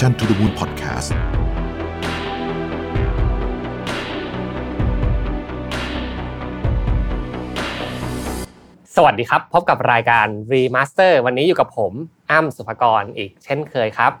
[0.00, 1.08] Mission to the Moon Podcast
[8.96, 11.92] สวัสดีครับ พบกับรายการ Remaster วันนี้อยู่กับผม
[12.30, 14.12] อ้ำสุภกรอีกเช่นเคยครับ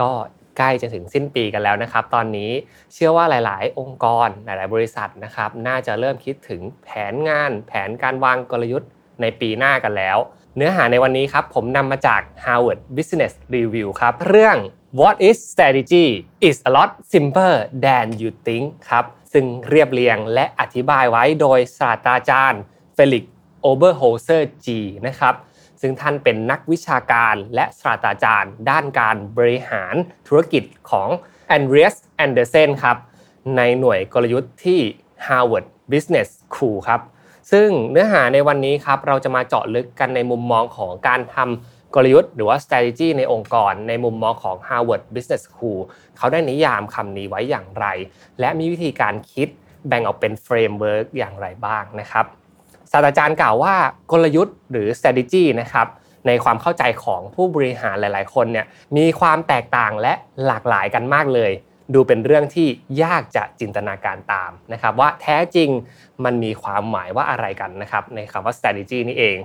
[0.00, 0.10] ก็
[0.58, 2.50] ใกล้จะถึงสิ้นปีกันแล้วนะครับ ตอนนี้
[2.92, 8.90] เชื่อว่าหลาย ๆ องค์กรหลาย ๆ บริษัทนะครับ น่าจะเริ่มคิดถึงแผนงาน แผนการวางกลยุทธ์
[9.20, 10.18] ในปีหน้ากันแล้ว
[10.56, 14.58] เนื้อหาในวันนี้ครับ ผมนำมาจาก Harvard Business Review ครับ เรื่อง
[14.92, 22.62] What is strategy is a lot simpler than you think ครับ ซึ่งเรียบเรียงและอธิบายไว้โดยศาสตราจารย์
[22.94, 23.24] เฟลิกซ์
[23.62, 25.34] โอเบอร์โฮลเซอร์-จีนะครับ
[25.80, 29.94] ซึ่งท่านเป็นนักวิชาการและศาสตราจารย์ ด้านการบริหาร
[30.28, 31.08] ธุรกิจของ
[31.56, 32.96] Andreas Andersen ครับ
[33.56, 34.80] ในหน่วยกลยุทธ์ที่
[35.26, 37.00] Harvard Business School ครับ
[37.52, 45.80] ซึ่งเนื้อหาในวันนี้ครับ เราจะมาเจาะลึกกันในมุมมองของการทำ กลยุทธ์หรือว่า strategy ในองค์กร ในมุมมองของ Harvard Business School
[46.16, 47.86] เขาได้นิยามคำนี้ไว้อย่างไร
[48.40, 49.48] และมีวิธีการคิด
[49.88, 52.24] แบ่งออกเป็น framework อย่างไรบ้างนะครับ
[52.92, 53.74] ศาสตราจารย์กล่าวว่า
[54.12, 55.86] กลยุทธ์หรือ strategy นะครับ
[56.26, 60.12] ในความเข้าใจของผู้บริหารหลาย ๆ คนเนี่ยมีความแตกต่างและ
[60.46, 61.52] หลากหลายกันมากเลย
[61.94, 62.68] ดูเป็นเรื่องที่
[63.02, 65.70] ยากจะจินตนาการตามนะครับว่าแท้จริง
[66.24, 69.36] มันมีความหมายว่าอะไรกันนะครับในคำว่า strategy นี่เอง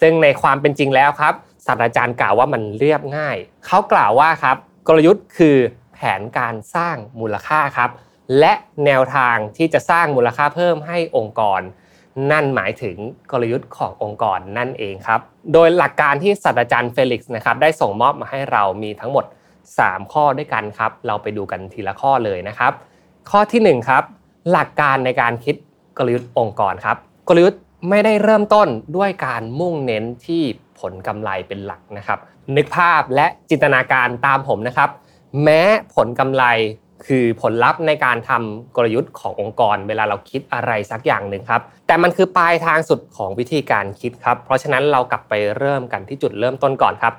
[0.00, 1.34] ซึ่งในความเป็นจริงแล้วครับ
[1.66, 4.56] ศาสตราจารย์กล่าวว่ามันเรียบง่าย เขากล่าวว่าครับ
[4.88, 5.56] กลยุทธ์คือ
[5.94, 7.90] แผนการสร้างมูลค่าครับ
[8.38, 8.52] และ
[8.84, 11.60] แนวทางที่จะสร้างมูลค่าเพิ่มให้องค์กร
[12.30, 12.96] นั่นหมายถึง
[13.32, 15.20] กลยุทธ์ขององค์กรนั่นเองครับ
[15.52, 19.24] โดยหลักการที่ศาสตราจารย์เฟลิกซ์นะครับได้ส่งมอบมาให้เรามีทั้งหมด
[19.68, 22.72] 3 ข้อด้วยกันครับ เราไปดูกันทีละข้อเลยนะครับ
[23.30, 24.02] ข้อที่1ครับ
[24.50, 25.56] หลักการในการคิด
[25.98, 26.96] กลยุทธ์องค์กรครับ
[27.28, 30.42] กลยุทธ์ไม่ได้เริ่มต้นด้วยการมุ่งเน้นที่
[30.90, 32.18] ลกำไรเป็นหลักนะครับ
[32.56, 34.90] นึกภาพและจินตนาการตามผมนะครับ
[35.42, 35.62] แม้
[35.94, 36.44] ผลกำไร
[37.06, 47.14] คือผลลัพธ์ในการทำกลยุทธ์ขององค์กร เวลาเราคิดอะไรสักอย่างหนึ่งครับ แต่มันคือปลายทางสุดของวิธีการคิดครับ เพราะฉะนั้นเรากลับไปเริ่มกันที่จุดเริ่มต้นก่อนครับ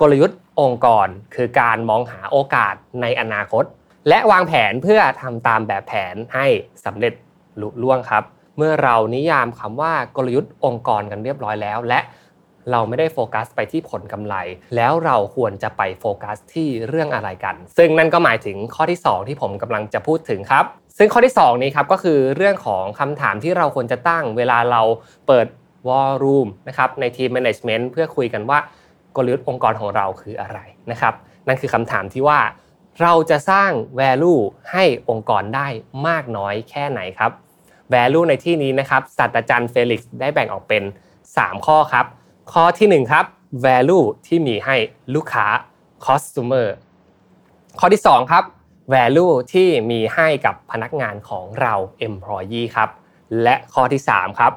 [0.00, 3.64] กลยุทธ์องค์กรคือการมองหาโอกาสในอนาคต
[4.08, 6.46] และวางแผนเพื่อทำตามแบบแผนให้
[6.84, 7.14] สำเร็จ
[7.60, 8.24] ลุล่วงครับ
[8.56, 12.00] เมื่อเรานิยามคำว่ากลยุทธ์องค์กรกันเรียบร้อยแล้ว และ
[12.70, 14.34] เราไม่ได้โฟกัสไปที่ผลกำไร
[14.76, 20.64] แล้วเราควรจะไปโฟกัสที่เรื่องอะไรกัน ซึ่งนั่นก็หมายถึงข้อที่ 2 ที่ผมกำลังจะพูดถึงครับ
[20.98, 24.82] ซึ่งข้อที่ 2 นี้ครับก็คือเรื่องของคำถามที่เราควรจะตั้งเวลาเรา
[25.26, 25.46] เปิด
[25.88, 28.58] war room นะครับในทีม management เพื่อคุยกันว่า
[29.16, 30.58] กลยุทธ์องค์กรของเราคืออะไร
[30.90, 31.14] นะครับ
[31.46, 32.40] นั่นคือคำถามที่ว่า
[33.02, 33.70] เราจะสร้าง
[34.00, 34.40] value
[34.72, 35.68] ให้องค์กรได้
[36.08, 37.30] มากน้อยแค่ไหนครับ
[37.94, 40.82] value ในที่นี้นะครับศาสตราจารย์เฟลิกซ์ได้แบ่งออกเป็น
[41.24, 42.06] 3 ข้อครับ
[42.54, 43.24] ข้อที่ 1 ครับ
[43.64, 44.76] value ที่มีให้
[45.14, 45.46] ลูกค้า
[46.06, 46.68] customer
[47.78, 48.44] ข้อที่ 2 ครับ
[48.94, 51.74] value ที่มีให้กับพนักงานของเรา
[52.06, 52.90] employee ครับ
[53.42, 54.52] และข้อที่ 3 ครับ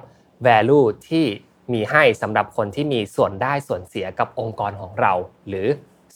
[0.47, 1.25] value ที่
[1.73, 5.13] มีให้สำหรับคนที่มีส่วนได้ส่วนเสียกับองค์กรของเรา
[5.47, 5.67] หรือ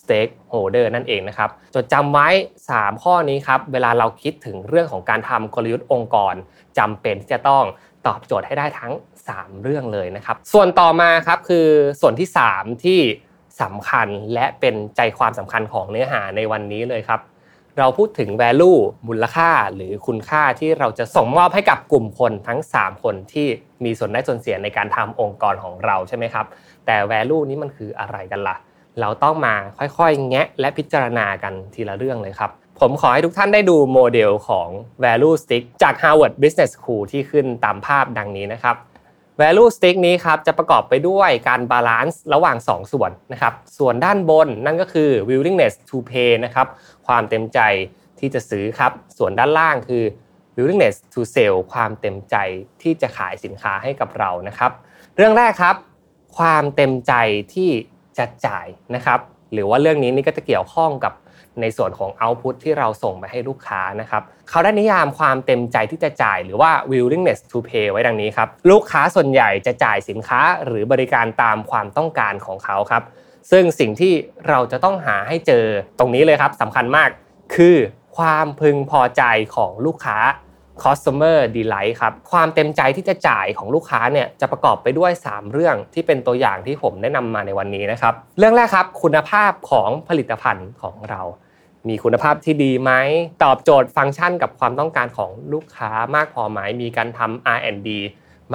[0.01, 2.27] stakeholder นั่นเองนะครับ จดจำไว้
[2.67, 6.33] 3 ข้อนี้ครับ เวลาเราคิดถึงเรื่องของการทำกลยุทธ์องค์กร
[6.77, 7.66] จำเป็นที่จะต้อง
[8.07, 8.94] ตอบโจทย์ให้ได้ทั้ง
[9.28, 11.68] 3 เรื่องเลยนะครับ ส่วนต่อมาครับคือ
[12.01, 13.00] ส่วนที่ 3 ที่
[13.62, 17.22] สำคัญและเป็นใจความสำคัญของเนื้อหาในวันนี้เลยครับ
[17.78, 23.47] เราพูดถึง value มูลค่าหรือคุณค่าที่เราจะส่งมอบให้กับกลุ่มคนทั้ง 3 คนที่
[23.84, 26.46] มีส่วนได้ส่วนเสียในการทำองค์กรของเราใช่ไหมครับ
[26.85, 28.57] แต่ value นี้มันคืออะไรกันล่ะ
[29.01, 32.51] เราต้องมาค่อยๆ แงะและพิจารณากันทีละเรื่องเลยครับ
[32.81, 34.67] ผมขอให้ทุกท่านได้ดูโมเดลของ
[35.03, 38.75] value stick จาก Harvard Business School ที่ขึ้นตามภาพดังนี้นะครับ
[39.41, 46.67] value stick นี้ครับจะประกอบไปด้วยการ balance ระหว่าง 2 ส่วนนะครับ ส่วนด้านบนนั่นก็คือ willingness to pay นะครับ
[47.07, 47.59] ความเต็มใจ
[48.19, 50.03] ที่จะซื้อครับ ส่วนด้านล่างคือ
[50.57, 52.35] willingness to sell ความเต็มใจ
[52.81, 54.71] ที่จะขายสินค้าให้กับเรานะครับ
[55.16, 55.75] เรื่องแรกครับ
[56.37, 57.13] ความเต็มใจ
[57.53, 57.69] ที่
[58.17, 59.19] จะจ่ายนะครับ
[59.53, 61.13] หรือว่าเรื่องนี้นี่ก็จะเกี่ยวข้องกับ
[61.61, 73.03] ในส่วนของ output ที่เราส่งไปให้ลูกค้านะครับเขาได้นิยามความเต็มใจที่จะจ่ายหรือว่า willingness to pay ไว้ดังนี้ครับ ลูกค้าส่วนใหญ่จะจ่ายสินค้าหรือบริการตามความต้องการของเขาครับ
[73.51, 74.13] ซึ่งสิ่งที่
[74.47, 75.65] เราจะต้องหาให้เจอ
[75.99, 77.09] ตรงนี้เลยครับสำคัญมาก
[77.55, 77.77] คือ
[78.17, 79.23] ความพึงพอใจ
[79.55, 80.17] ของลูกค้า
[80.83, 91.21] customer delight ครับ ความเต็มใจที่จะจ่ายของลูกค้าเนี่ยจะประกอบไปด้วย 3 เรื่องที่เป็นตัวอย่างที่ผมได้นำมาในวันนี้นะครับ เรื่องแรกครับ คุณภาพของผลิตภัณฑ์ของเรา
[91.87, 92.91] มีคุณภาพที่ดีไหม
[93.43, 97.89] ตอบโจทย์ฟังก์ชันกับความต้องการของลูกค้ามากพอไหม มีการทำ R&D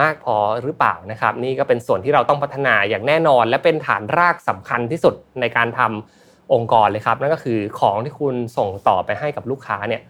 [0.01, 10.03] มากพอหรือเปล่านะครับ นี่ก็เป็นส่วนที่เราต้องพัฒนาอย่างแน่นอน และเป็นฐานรากสำคัญที่สุดในการทำองค์กรเลยครับ นั่นก็คือของที่คุณส่งต่อไปให้กับลูกค้าเนี่ย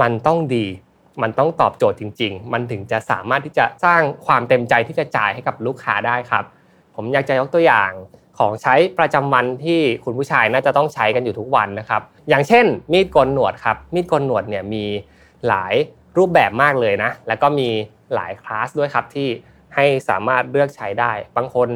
[0.00, 0.66] มันต้องดี
[1.22, 6.44] มันต้องตอบโจทย์จริง ๆ มันถึงจะสามารถที่จะสร้างความเต็มใจที่จะจ่ายให้กับลูกค้าได้ครับ
[6.94, 7.90] ผมอยากจะยกตัวอย่าง
[8.38, 14.84] ของใช้ประจำวันที่คุณผู้ชายน่าจะต้องใช้กันอยู่ทุกวันนะครับ อย่างเช่น มีดโกนหนวดครับ มีดโกนหนวดเนี่ยมี
[15.48, 15.74] หลาย
[16.16, 17.68] รูปแบบมากเลยนะ แล้วก็มี
[18.14, 19.28] หลายคลาสด้วยครับที่
[19.74, 21.68] ให้สามารถเลือกใช้ได้ บางคน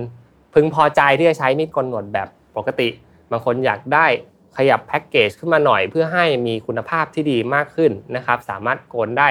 [0.55, 2.89] พึงพอใจที่จะใช้มีดโกนหนวดแบบปกติ
[3.31, 4.07] บางคนอยากได้
[4.57, 9.29] ขยับแพ็กเกจขึ้นมาหน่อยเพื่อให้มีคุณภาพที่ดีมากขึ้นนะครับ สามารถโกนได้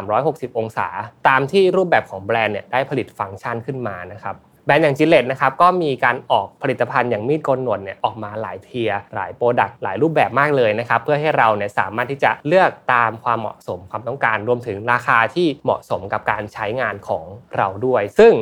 [0.00, 0.88] 360 องศา
[1.28, 4.36] ตามที่รูปแบบของแบรนด์เนี่ยได้ผลิตฟังก์ชันขึ้นมานะครับ
[4.66, 17.24] แบรนด์อย่าง Gillette นะครับก็มีการออกผลิตภัณฑ์อย่างมีดโกนหนวดเนี่ยออกมาหลาย tier หลาย product หลายรูปแบบมากเลยนะครับเพื่อให้เราเนี่ยสามารถที่จะเลือกตามความเหมาะสมความต้องการรวมถึงราคาที่เหมาะสมกับการใช้งานของ
[17.56, 18.32] เราด้วย ซึ่ง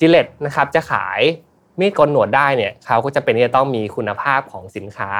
[0.00, 1.20] จิเลตนะครับจะขาย
[1.80, 5.10] มีดโกนหนวดได้เนี่ยเขาก็จะเป็นที่จะต้องมีคุณภาพของสินค้า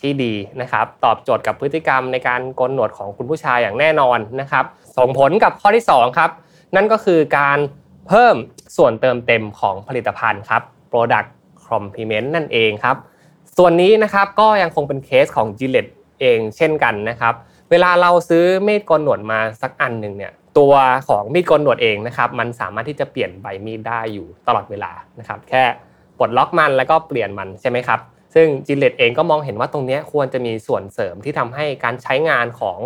[0.00, 4.64] ที่ดีนะครับตอบโจทย์กับพฤติกรรมในการโกนหนวดของคุณผู้ชายอย่างแน่นอนนะครับ
[4.98, 6.30] ส่งผลกับข้อที่2ครับ
[6.76, 7.58] นั่นก็คือการ
[8.08, 8.36] เพิ่ม
[8.76, 11.28] ส่วนเติมเต็มของผลิตภัณฑ์ครับ Product
[11.68, 12.96] Complement นั่นเองครับ
[13.56, 17.34] ส่วนนี้นะครับก็ยังคงเป็นเคสของ Gillette เองเช่นกันนะครับ
[17.70, 20.74] เวลาเราซื้อมีดโกนหนวดมาสักอันหนึ่งเนี่ยตัว
[21.08, 25.64] ของมีดโกนหนวดเองนะครับมันสามารถที่จะเปลี่ยนใบมีดได้อยู่ตลอดเวลานะครับ แค่
[26.18, 28.00] ปลดล็อกมันแล้วก็เปลี่ยนมันใช่ไหมครับ
[28.34, 32.78] ซึ่ง Gillette เองก็มองเห็นว่าตรงนี้ควรจะมีส่วนเสริมที่ทำให้การใช้งานของ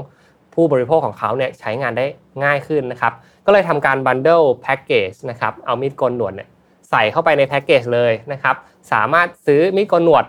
[0.55, 2.07] ผู้บริโภคของเขาเนี่ยใช้งานได้
[2.45, 3.13] ง่ายขึ้นนะครับ
[3.51, 6.49] ก็เลยทำการ bundle แพ็กเกจนะครับเอามีดโกนหนวดเนี่ย
[6.91, 8.57] ใส่เข้าไปในแพ็กเกจเลยนะครับ
[8.93, 10.25] สามารถซื้อมีดโกนหนวด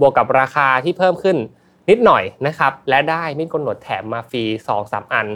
[0.00, 1.36] บวกกับราคาที่เพิ่มขึ้น
[1.90, 5.26] นิดหน่อยนะครับและได้มีดโกนหนวดแถมมาฟรี2 3 อัน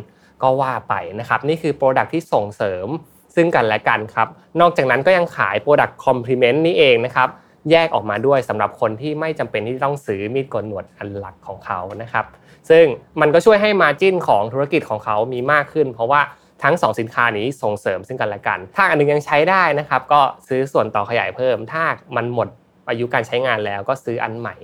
[0.42, 2.88] ก็ว่าไปนะครับนี่คือ product ที่ส่งเสริม
[3.34, 4.28] ซึ่งกันและกันครับ
[4.60, 7.28] นอกจากนั้นก็ยังขาย product complement นี้เองนะครับ
[7.70, 12.26] แยกออกมาด้วยสำหรับคนที่ไม่จำเป็นที่ต้องซื้อมีดโกนหนวดอันหลักของเขานะครับ
[12.70, 12.84] ซึ่ง
[13.20, 16.20] มันก็ช่วยให้ margin ของธุรกิจของเขามีมากขึ้น เพราะว่า
[16.62, 21.84] ทั้ง 2 สินค้านี้ส่งเสริมซึ่งกันและกัน ถ้าอันนึงยังใช้ได้นะครับ ก็ซื้อส่วนต่อขยายเพิ่ม ถ้า
[22.16, 22.48] มันหมด
[22.88, 24.54] อายุการใช้งานแล้วก็ซื้ออันใหม่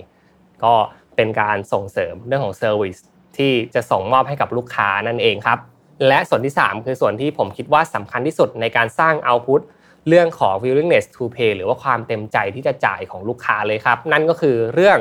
[0.63, 0.73] ก็
[1.15, 2.97] เป็นการส่งเสริมเรื่องของ service
[3.37, 5.59] ที่จะส่งมอบให้กับลูกค้านั่นเองครับ
[6.07, 9.61] และส่วนที่ 3 คือส่วนที่ผมคิดว่าสำคัญที่สุดในการสร้าง output
[10.07, 14.99] เรื่องของ willingness to pay หรือว่าความเต็มใจที่จะจ่ายของลูกค้าเลยครับ นั่นก็คือเรื่อง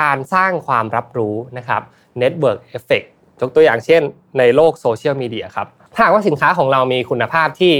[0.00, 1.82] การสร้างความรับรู้นะครับ
[2.22, 3.06] network effect
[3.40, 4.02] ยกตัวอย่างเช่น
[4.38, 5.68] ในโลกโซเชียลมีเดียครับ
[6.00, 7.74] ถ้าว่าสินค้าของเรามีคุณภาพที่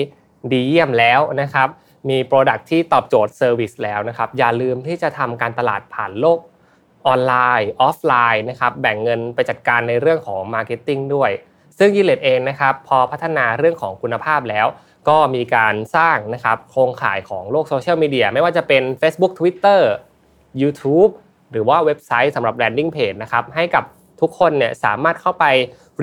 [0.52, 1.68] ดีเยี่ยมแล้วนะครับ
[2.10, 6.38] มี product ที่ตอบโจทย์ service แล้วนะครับ อย่าลืมที่จะทำการตลาดผ่านโลก
[7.06, 11.30] ออนไลน์ออฟไลน์นะครับ แบ่งเงินไปจัดการในเรื่องของ marketing ด้วย
[11.78, 14.66] ซึ่ง Gillette เองนะครับ พอพัฒนาเรื่องของคุณภาพแล้ว
[15.08, 19.80] ก็มีการสร้างนะครับโครงข่ายของโลกโซเชียลมีเดียไม่ว่าจะเป็น Facebook Twitter
[20.62, 21.10] YouTube
[21.52, 23.84] หรือว่าเว็บไซต์สำหรับ branding page นะครับให้กับ
[24.20, 25.46] ทุกคนเนี่ยสามารถเข้าไป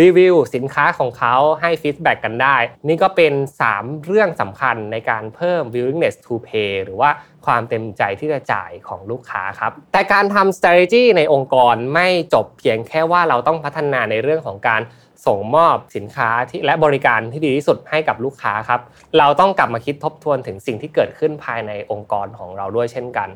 [0.02, 2.58] รีวิวสินค้าของเขาให้ feedback กันได้
[2.88, 3.34] นี่ก็เป็น
[3.70, 7.10] 3 เรื่องสำคัญในการเพิ่ม willingness to pay หรือว่า
[7.46, 14.82] ความเต็มใจที่จะจ่ายของลูกค้าครับ แต่การทำ strategy ในองค์กรไม่จบเพียงแค่ว่าเราต้องพัฒนาในเรื่องของการ
[15.26, 18.82] ส่งมอบสินค้าที่และบริการที่ดีที่สุดให้กับลูกค้าครับ
[19.18, 23.30] เราต้องกลับมาคิดทบทวนถึงสิ่งที่เกิดขึ้นภายในองค์กรของเราด้วยเช่นกัน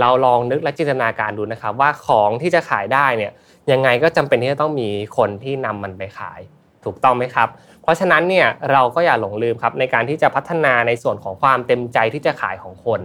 [0.00, 3.32] เราลองนึกและจินตนาการดูนะครับว่าของที่จะขายได้เนี่ย
[3.70, 6.40] ยังไงก็จำเป็นที่จะต้องมีคนที่นำมันไปขาย
[6.84, 7.48] ถูกต้องไหมครับ
[7.82, 13.00] เพราะฉะนั้นเนี่ยเราก็อย่าหลงลืมครับในการที่จะพัฒนาในส่วนของความเต็มใจที่จะขายของคน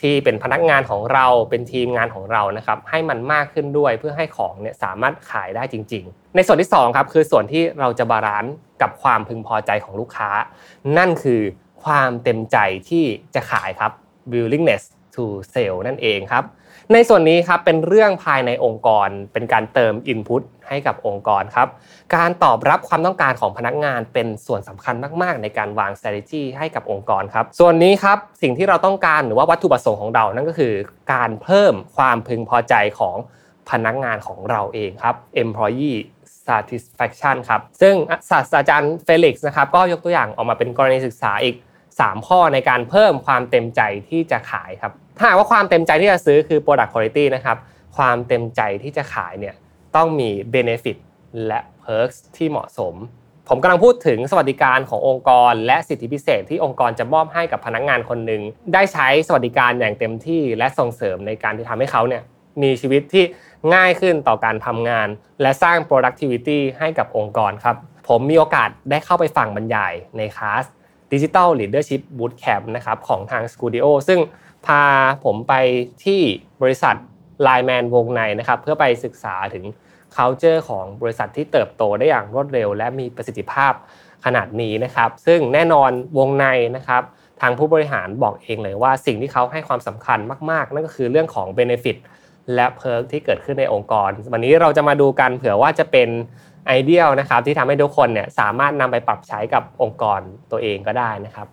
[0.00, 10.30] ที่เป็นพนักงานของเราเป็นทีมงานของเรานะครับให้มันมากขึ้นด้วยเพื่อให้ของเนี่ยสามารถขายได้จริง ๆ ในส่วนที่2ครับคือส่วนที่เราจะ balance กับความพึงพอใจของลูกค้า
[10.98, 11.40] นั่นคือ
[11.84, 12.56] ความเต็มใจ
[12.88, 13.92] ที่จะขายครับ
[14.32, 14.82] willingness
[15.14, 16.44] to sell นั่นเองครับ
[16.92, 21.68] ในส่วนนี้ครับเป็นเรื่องภายในองค์กร เป็นการเติม Input ให้กับองค์กรครับ
[22.16, 30.72] การตอบรับความต้องการของพนักงานเป็นส่วนสำคัญมากๆ ในการวาง strategy ให้กับองค์กรครับ ส่วนนี้ครับสิ่งที่เราต้องการหรือว่าวัตถุประสงค์ของเรา นั่นก็คือ
[31.12, 33.16] การเพิ่มความพึงพอใจของ
[33.70, 35.98] พนักงานของเราเองครับ employee
[36.46, 37.94] satisfaction ครับ ซึ่ง
[38.30, 41.56] ศาสตราจารย์เฟลิกซ์นะครับก็ยกตัวอย่างออกมาเป็นกรณีศึกษาอีก
[41.90, 47.56] 3 ข้อในการเพิ่มความเต็มใจที่จะขายครับ ถ้าว่าความเต็มใจที่จะซื้อคือ product quality นะครับ
[47.96, 49.54] ความเต็มใจที่จะขายเนี่ย
[49.96, 50.96] ต้องมี benefit
[51.46, 52.94] และ perks ที่เหมาะสม
[53.48, 58.42] ผมกำลังพูดถึงสวัสดิการขององค์กร และสิทธิพิเศษที่องค์กรจะมอบให้กับพนักงานคนหนึ่ง
[58.74, 62.22] ได้ใช้สวัสดิการอย่างเต็มที่และส่งเสริมในการที่ทำให้เขาเนี่ย
[62.62, 63.24] มีชีวิตที่
[63.74, 65.08] ง่ายขึ้นต่อการทำงาน
[65.42, 67.76] และสร้าง productivity ให้กับองค์กรครับ
[68.08, 70.64] ผมมีโอกาสได้เข้าไปฟังบรรยายในคลาส
[71.12, 74.20] Digital Leadership Bootcamp นะครับของทาง Studio ซึ่ง
[74.66, 74.82] พา
[75.24, 75.54] ผมไป
[76.04, 76.20] ที่
[76.62, 76.96] บริษัท
[77.42, 79.64] ไลแมนวงในนะครับเพื่อไปศึกษาถึง
[80.16, 83.72] culture ของบริษัทที่เติบโตได้อย่างรวดเร็ว และมีประสิทธิภาพ
[84.24, 87.02] ขนาดนี้นะครับ ซึ่งแน่นอนวงในนะครับ
[87.40, 90.18] ทางผู้บริหารบอกเองเลยว่าสิ่งที่เขาให้ความสำคัญ
[90.50, 91.96] มาก ๆ นั่นก็คือเรื่องของ Benefit
[92.54, 96.08] และเพิร์กที่เกิดขึ้นในองค์กร วันนี้เราจะมาดูกันเผื่อว่าจะเป็น
[96.66, 101.46] ไอเดียนะครับที่ทำให้ทุกคนเนี่ยสามารถนำไปปรับใช้กับองค์กรตัวเองก็ได้นะครับ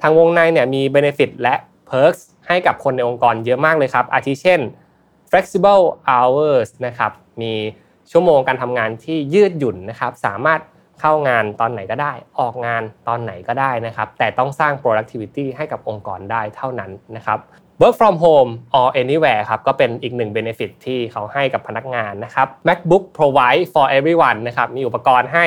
[0.00, 1.54] ทางวงในเนี่ยมี Benefit และ
[1.92, 4.60] Perks ให้กับคนในองค์กรเยอะมากเลยครับ อาทิเช่น
[5.30, 7.52] flexible hours นะครับมี
[8.10, 10.60] ชั่วโมงการทำงานที่ยืดหยุ่นนะครับสามารถ
[11.00, 17.38] เข้างานตอนไหนก็ได้ ออกงานตอนไหนก็ได้นะครับ แต่ต้องสร้าง productivity ให้กับองค์กรได้เท่านั้นนะครับ
[17.80, 25.46] work from home or anywhere ครับก็เป็นอีกหนึ่ง benefit ที่เขาให้กับพนักงานนะครับ MacBook provide for everyone นะครับมีอุปกรณ์ให้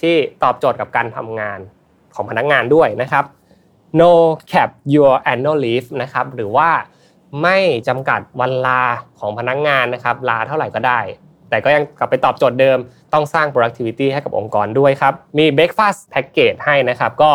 [0.00, 1.58] ที่ตอบโจทย์กับการทำงาน
[2.14, 3.24] ของพนักงานด้วยนะครับ
[4.00, 4.10] no
[4.52, 6.70] cap your annual leave นะครับหรือว่า
[7.42, 8.82] ไม่จำกัดวันลา
[9.18, 11.00] ของพนักงานนะครับลาเท่าไหร่ก็ได้
[11.50, 12.78] แต่ก็ยังกลับไปตอบโจทย์เดิม
[13.12, 17.30] ต้องสร้าง productivity ให้กับองค์กรด้วยครับ มี breakfast package ให้นะครับ ก็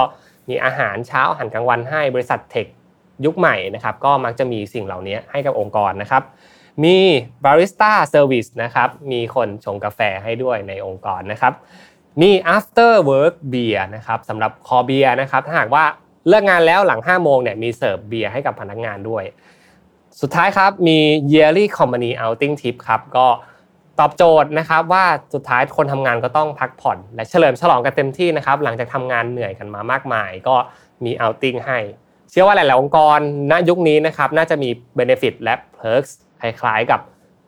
[0.50, 2.68] มีอาหารเช้าอาหารกลางวันให้บริษัทเทค
[3.26, 6.24] ยุคใหม่นะครับ ก็มักจะมีสิ่งเหล่านี้ให้กับองค์กรนะครับ
[6.84, 6.98] มี
[7.46, 11.54] บาริสต้าเซอร์วิสนะครับ มีคนชงกาแฟให้ด้วยในองค์กรนะครับ
[12.22, 15.86] มี after work beer นะครับสำหรับคอเบียนะครับ ถ้าหากว่า
[16.28, 19.24] เลิกงานแล้วหลัง5โมงเนี่ยมีเสิร์ฟเบียร์ให้กับพนักงานด้วย
[20.22, 20.98] สุดท้ายครับมี
[21.34, 23.28] yearly company outing tip ครับก็
[24.00, 30.56] ตอบโจทย์นะครับว่าสุดท้ายคนทำงานก็ต้องพักผ่อน และเฉลิมฉลองกันเต็มที่นะครับหลังจากทำงานเหนื่อยกันมามากมาย ก็
[31.06, 31.80] มี outing ให้
[32.30, 33.20] เชื่อว่าหลาย ๆ องค์กร
[33.52, 36.12] ณยุคนี้นะครับน่าจะมี benefit และ perks
[36.42, 37.02] คล้าย ๆ กับ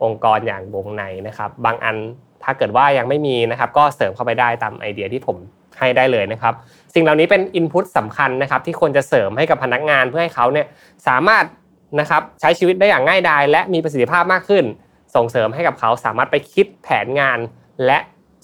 [0.03, 1.97] องค์กรอย่างวงในนะครับบางอัน
[2.43, 5.37] ถ้าเกิดว่ายังไม่มีนะครับก็เสริมเข้าไปได้ตามไอเดียที่ผม
[5.79, 6.53] ให้ได้เลยนะครับ
[6.93, 10.67] สิ่งเหล่านี้เป็น input สำคัญนะครับที่ควรจะเสริมให้กับพนักงานเพื่อให้เขาเนี่ย
[11.07, 11.45] สามารถ
[11.99, 14.65] นะครับใช้ชีวิตได้อย่างง่ายดาย และมีประสิทธิภาพมากขึ้น
[15.15, 17.39] ส่งเสริมให้กับเขาสามารถไปคิดแผนงาน
[17.85, 17.97] และ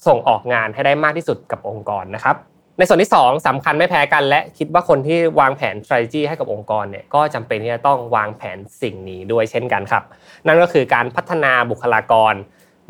[0.07, 2.35] ส่งออกงานให้ได้มากที่สุดกับองค์กรนะครับ
[2.77, 10.03] ในส่วนที่ 2สำคัญไม่แพ้กัน และคิดว่าคนที่วางแผน strategy ให้กับองค์กรเนี่ยก็จำเป็นที่จะต้องวางแผนสิ่งนี้ด้วยเช่นกันครับ
[10.47, 12.33] นั่นก็คือการพัฒนาบุคลากร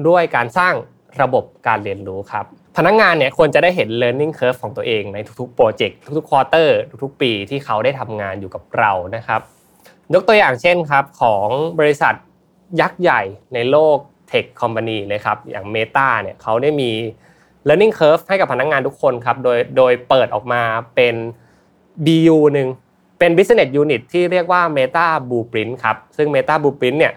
[0.07, 0.73] ด้วยการสร้าง
[1.21, 2.45] ระบบการเรียนรู้ครับ
[2.77, 9.41] พนักงานเนี่ยควรจะได้เห็น learning curve ของตัวเองในทุกๆโปรเจกต์ทุกๆ quarter ทุกๆ ปีที่เขาได้ทำงานอยู่กับเรานะครับ
[10.13, 11.47] ยกตัวอย่างเช่นครับของ
[11.79, 12.13] บริษัท
[12.81, 13.21] ยักษ์ใหญ่
[13.53, 16.91] ในโลก tech company เลยครับอย่าง Meta เนี่ยเขาได้มี
[17.67, 20.61] learning curve ให้กับพนักงานทุกคนครับโดยโดยเปิดออกมา
[20.95, 21.15] เป็น
[22.05, 22.67] BU หนึ่ง
[23.19, 27.13] เป็น business unit ที่เรียกว่า Meta Blueprint ครับซึ่ง Meta Blueprint เนี่ย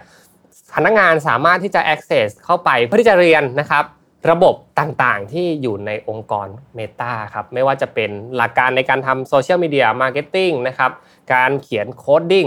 [0.75, 3.85] พนักงานสามารถที่จะ access เข้าไปเพื่อที่จะเรียนนะครับ
[4.31, 6.49] ระบบต่างๆที่อยู่ในองค์กร
[6.79, 10.91] Meta ครับไม่ว่าจะเป็นหลักการในการทำ social media marketing นะครับ
[11.35, 12.47] การเขียน coding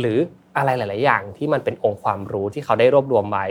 [0.00, 0.18] หรือ
[0.56, 3.46] อะไรหลาย ๆ อย่างที่มันเป็นองค์ความรู้ที่เขาได้รวบรวมไว้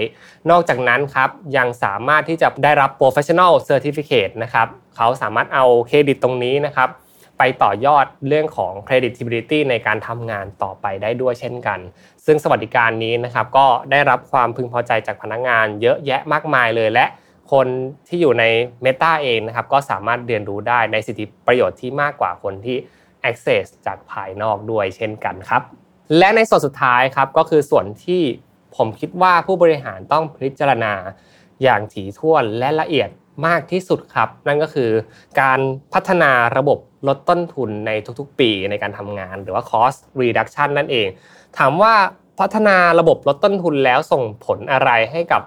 [0.50, 6.89] นอกจากนั้นครับยังสามารถที่จะได้รับ professional certificate นะครับเขาสามารถเอาเครดิตตรงนี้นะครับ
[7.38, 11.79] ไปต่อยอดเรื่องของ credibility ในการทำงานต่อไปได้ด้วยเช่นกัน
[12.25, 17.06] ซึ่งสวัสดิการนี้นะครับก็ได้รับความพึงพอใจจากพนักงาน เยอะแยะมากมายเลยและ
[17.51, 17.67] คน
[18.08, 18.44] ที่อยู่ใน
[18.86, 22.77] Meta เองนะครับก็สามารถเรียนรู้ได้ในสิทธิประโยชน์ที่มากกว่าคนที่
[23.29, 25.62] access จากภายนอกด้วยเช่นกันครับ
[26.17, 28.22] และในส่วนสุดท้ายครับก็คือส่วนที่
[28.75, 30.94] ผมคิดว่าผู้บริหารต้องพิจารณา
[31.63, 33.10] อย่างถี่ถ้วนและละเอียด
[33.48, 34.91] มากที่สุดครับ นั่นก็คือ
[35.41, 35.60] การ
[35.94, 41.07] พัฒนาระบบ ลดต้นทุนในทุกๆ ปีในการทำงาน หรือว่า cost reduction นั่นเอง
[41.57, 41.93] ถามว่า
[42.39, 45.41] พัฒนาระบบลดต้นทุนแล้วส่งผลอะไรให้กับ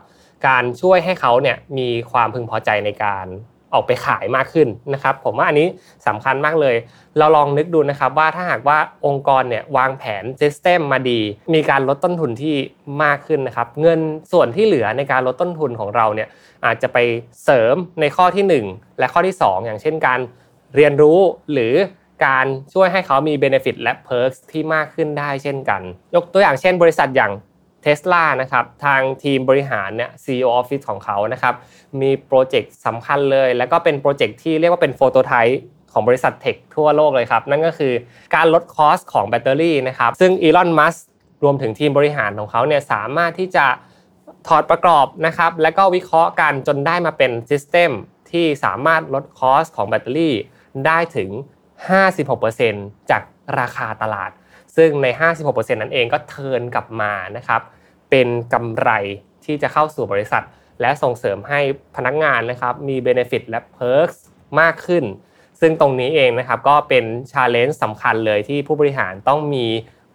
[0.47, 3.26] การช่วยให้เขาเนี่ยมีความพึงพอใจในการ
[3.75, 5.66] ออกไปขายมากขึ้นนะครับ ผมว่าอันนี้
[6.07, 6.76] สำคัญมากเลย
[7.19, 11.21] เราลองนึกดูนะครับว่าถ้าหากว่าองค์กรเนี่ยวางแผนซิสเต็มมาดี
[11.54, 12.57] มีการลดต้นทุนที่
[13.02, 14.00] มากขึ้นนะครับ เงิน
[14.33, 16.28] ส่วนที่เหลือในการลดต้นทุนของเราเนี่ย
[16.64, 16.99] อาจจะไป
[17.45, 20.21] เสริมในข้อที่ 1 และข้อที่ 2 อย่างเช่นการ
[20.77, 21.19] เรียนรู้
[21.53, 21.75] หรือ
[22.27, 25.83] การช่วยให้เขามี benefit และ perk ที่มากขึ้นได้เช่นกัน
[26.15, 27.33] ยกตัวอย่างเช่นบริษัทอย่าง
[27.83, 31.55] เทสลานะครับทางทีมบริหารเนี่ย CEO Office ของเขานะครับ
[32.00, 35.61] มีโปรเจกต์สำคัญเลย แล้วก็เป็นโปรเจกต์ที่เรียกว่าเป็น prototype
[35.93, 37.93] ของบริษัท tech ทั่วโลกเลยครับ นั่นก็คือ
[38.35, 40.97] การลด cost ของแบตเตอรี่นะครับซึ่งอีลอนมัสก์
[41.45, 43.67] รวมถึงทีมบริหารของเขาเนี่ยสามารถที่จะ
[44.49, 47.91] ถอดประกอบนะครับและก็วิเคราะห์กันจนได้มาเป็น system
[48.33, 50.35] ที่สามารถลด cost ของแบตเตอรี่
[50.87, 51.31] ได้ถึง
[52.00, 53.23] 56%จาก
[53.59, 54.31] ราคาตลาด
[54.77, 55.07] ซึ่งใน
[55.43, 57.61] 56%นั้นเองก็ turn กลับมานะครับ
[58.11, 58.91] เป็นกำไร
[59.45, 60.43] ที่จะเข้าสู่บริษัท
[60.81, 61.61] และส่งเสริมให้
[61.97, 64.17] พนักงานนะครับมี Benefit และ Perks
[64.61, 65.05] มากขึ้น
[65.61, 69.67] ซึ่งตรงนี้เองนะครับก็เป็นชาเลนจ์สำคัญเลยที่ผู้บริหารต้องมี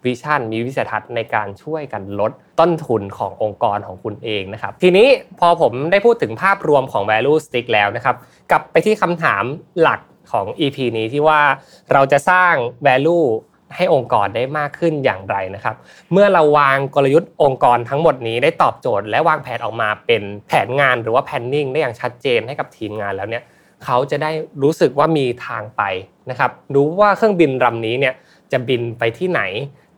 [0.04, 5.08] วิชั่นมีวิสัยทัศน์ในการช่วยกันลดต้นทุนขององค์กรของคุณเองนะครับ ทีนี้
[5.40, 8.16] พอผมได้พูดถึงภาพรวมของ value stick แล้วนะครับ
[8.50, 9.44] กลับไปที่คำถาม
[9.80, 10.00] หลัก
[10.32, 11.40] ของ EP นี้ที่ว่า
[11.92, 12.54] เราจะสร้าง
[12.86, 13.26] value
[13.76, 15.76] ให้องค์กรได้มากขึ้นอย่างไรนะครับ
[16.12, 23.42] เมื่อเราวางกลยุทธ์องค์กรทั้งหมดนี้ได้ตอบโจทย์ และวางแผนออกมาเป็นแผนงานหรือว่า planning ได้อย่างชัดเจนให้กับทีมงานแล้วเนี่ย
[23.84, 24.30] เขาจะได้
[24.62, 25.82] รู้สึกว่ามีทางไป
[26.30, 28.14] นะครับรู้ว่าเครื่องบินลำนี้เนี่ย
[28.52, 29.42] จะบินไปที่ไหน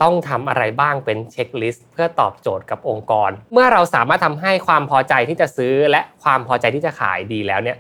[0.03, 7.77] ต้องทำอะไรบ้างเป็น checklist เพื่อตอบโจทย์กับองค์กร เมื่อเราสามารถทำให้ความพอใจที่จะซื้อและความพอใจที่จะขายดีแล้วเนี่ย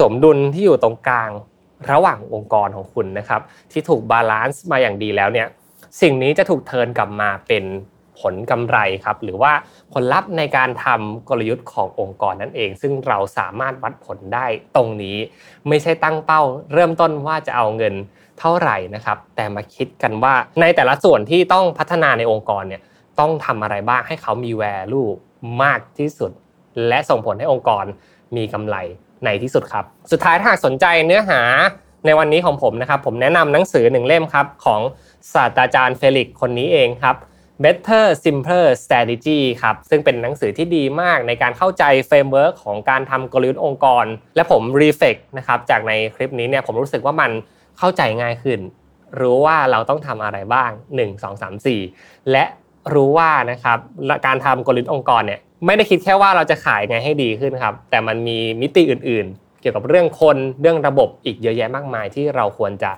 [0.00, 1.30] สมดุลที่อยู่ตรงกลาง
[1.90, 3.40] ระหว่างองค์กรของคุณนะครับ
[3.72, 5.48] ที่ถูก balance มาอย่างดีแล้วเนี่ย
[6.00, 7.64] สิ่งนี้จะถูก turn กลับมาเป็น
[8.20, 9.52] ผลกำไรครับ หรือว่า
[9.92, 14.46] ผลลัพธ์ในการทำกลยุทธ์ขององค์กรนั่นเอง ซึ่งเราสามารถวัดผลได้
[14.76, 15.16] ตรงนี้
[15.68, 17.94] ไม่ใช่ตั้งเป้า เริ่มต้นว่าจะเอาเงิน
[18.38, 22.82] เท่าไหร่นะครับ แต่มาคิดกันว่าในแต่ละส่วนที่ต้องพัฒนาในองค์กรเนี่ย
[23.20, 25.10] ต้องทำอะไรบ้างให้เขามี value
[25.62, 26.30] มากที่สุด
[26.88, 27.84] และส่งผลให้องค์กร
[28.36, 28.76] มีกำไร
[29.24, 31.40] ในที่สุดครับ สุดท้ายถ้าสนใจเนื้อหา
[32.06, 34.80] ในวันนี้ของผมนะครับ ผมแนะนำหนังสือหนึ่งเล่มครับ ของ
[35.34, 37.16] ศาสตราจารย์เฟลิกซ์คนนี้เองครับ
[37.62, 44.04] Better Simpler Strategy ครับ ซึ่งเป็นหนังสือที่ดีมากในการเข้าใจ framework ของการทำกลยุทธ์องค์กร
[44.36, 47.30] และผม reflect นะครับ จากในคลิปนี้เนี่ยผมรู้สึกว่ามัน
[47.78, 48.60] เข้าใจง่ายขึ้น
[49.20, 52.44] รู้ว่าเราต้องทำอะไรบ้าง 1 2 3 4 และ
[52.94, 53.78] รู้ว่านะครับ
[54.26, 62.90] การทำกลยุทธ์องค์กรเนี่ยไม่ได้คิดแค่ว่าเราจะขายไงให้ดีขึ้นครับ แต่มันมีมิติอื่นๆ เกี่ยวกับเรื่องคนเรื่องระบบอีกเยอะแยะมากมายที่เราควรจะ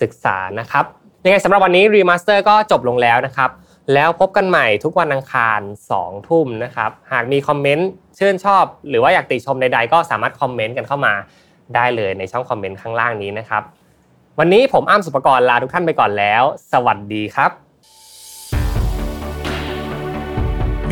[0.00, 0.84] ศึกษานะครับ
[1.24, 3.50] ยังไงสำหรับวันนี้ Remaster ก็จบลงแล้วนะครับ
[3.94, 5.60] แล้วพบกันใหม่ทุกวันอังคาร
[5.94, 11.14] 2ทุ่มนะครับ หากมีคอมเมนต์ชื่นชอบ หรือว่าอยากติชมใดๆ ก็สามารถคอมเมนต์กันเข้ามา
[11.74, 13.62] ได้เลยในช่องคอมเมนต์ข้างล่างนี้นะครับ
[14.38, 17.71] วันนี้ผมอ้ำสุปกรณ์ลาทุกท่านไปก่อนแล้ว สวัสดีครับ